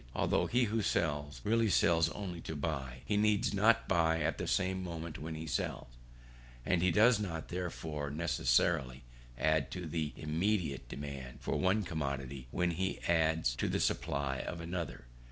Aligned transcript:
Although 0.15 0.47
he 0.47 0.63
who 0.63 0.81
sells, 0.81 1.41
really 1.43 1.69
sells 1.69 2.09
only 2.13 2.41
to 2.41 2.55
buy, 2.55 3.03
he 3.05 3.17
needs 3.17 3.53
not 3.53 3.87
buy 3.87 4.19
at 4.23 4.39
the 4.39 4.47
same 4.47 4.81
moment 4.83 5.19
when 5.19 5.35
he 5.35 5.45
sells; 5.45 5.89
and 6.65 6.81
he 6.81 6.89
does 6.89 7.19
not 7.19 7.49
therefore 7.49 8.09
necessarily 8.09 9.03
add 9.37 9.69
to 9.69 9.85
the 9.85 10.11
immediate 10.17 10.89
demand 10.89 11.41
for 11.41 11.55
one 11.55 11.83
commodity 11.83 12.47
when 12.49 12.71
he 12.71 12.99
adds 13.01 13.53
to 13.57 13.67
the 13.69 13.79
supply 13.79 14.39
of 14.39 14.59
another. 14.59 15.05